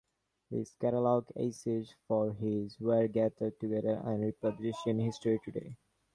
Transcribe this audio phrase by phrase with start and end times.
[0.49, 5.75] His catalogue essays for this were gathered together and republished in 'History Today'.